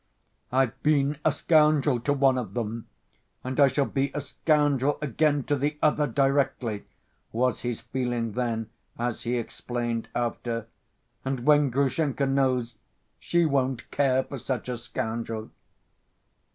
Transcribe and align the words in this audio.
"I've 0.51 0.81
been 0.81 1.19
a 1.23 1.31
scoundrel 1.31 1.99
to 1.99 2.11
one 2.11 2.39
of 2.39 2.55
them, 2.55 2.87
and 3.43 3.59
I 3.59 3.67
shall 3.67 3.85
be 3.85 4.09
a 4.15 4.21
scoundrel 4.21 4.97
again 4.99 5.43
to 5.43 5.55
the 5.55 5.77
other 5.79 6.07
directly," 6.07 6.85
was 7.31 7.61
his 7.61 7.81
feeling 7.81 8.31
then, 8.31 8.71
as 8.97 9.21
he 9.21 9.37
explained 9.37 10.07
after: 10.15 10.65
"and 11.23 11.41
when 11.45 11.69
Grushenka 11.69 12.25
knows, 12.25 12.79
she 13.19 13.45
won't 13.45 13.91
care 13.91 14.23
for 14.23 14.39
such 14.39 14.67
a 14.69 14.77
scoundrel." 14.79 15.51